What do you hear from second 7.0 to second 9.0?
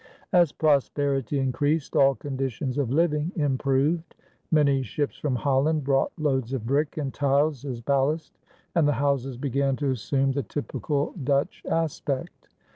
tiles as ballast, and the